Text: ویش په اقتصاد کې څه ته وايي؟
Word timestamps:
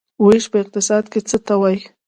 ویش 0.25 0.45
په 0.51 0.57
اقتصاد 0.63 1.03
کې 1.11 1.19
څه 1.29 1.37
ته 1.47 1.53
وايي؟ 1.61 1.79